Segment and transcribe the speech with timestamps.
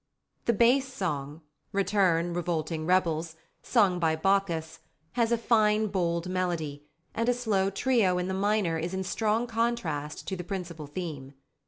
[0.45, 1.41] The bass song,
[1.71, 4.79] "Return, revolting rebels," sung by Bacchus,
[5.11, 9.45] has a fine bold melody; and a slow trio in the minor is in strong
[9.45, 11.35] contrast to the principal theme.